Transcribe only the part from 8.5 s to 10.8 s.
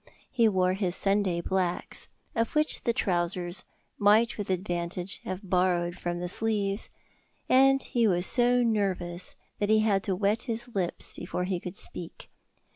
nervous that he had to wet his